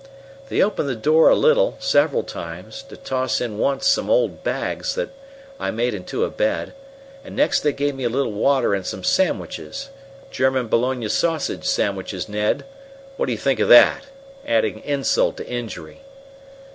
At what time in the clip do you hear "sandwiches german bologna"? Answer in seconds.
9.03-11.07